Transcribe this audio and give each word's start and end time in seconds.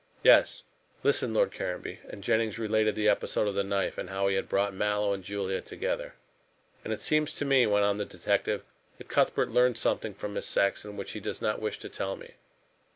"Yes. 0.23 0.63
Listen, 1.03 1.31
Lord 1.31 1.51
Caranby," 1.51 1.99
and 2.09 2.23
Jennings 2.23 2.57
related 2.57 2.95
the 2.95 3.07
episode 3.07 3.47
of 3.47 3.53
the 3.53 3.63
knife, 3.63 3.99
and 3.99 4.09
how 4.09 4.27
he 4.29 4.35
had 4.35 4.49
brought 4.49 4.73
Mallow 4.73 5.13
and 5.13 5.23
Juliet 5.23 5.67
together. 5.67 6.15
"And 6.83 6.91
it 6.91 7.01
seems 7.01 7.33
to 7.35 7.45
me," 7.45 7.67
went 7.67 7.85
on 7.85 7.97
the 7.99 8.05
detective, 8.05 8.63
"that 8.97 9.09
Cuthbert 9.09 9.49
learned 9.51 9.77
something 9.77 10.15
from 10.15 10.33
Miss 10.33 10.47
Saxon 10.47 10.97
which 10.97 11.11
he 11.11 11.19
does 11.19 11.39
not 11.39 11.61
wish 11.61 11.77
to 11.77 11.87
tell 11.87 12.15
me." 12.15 12.33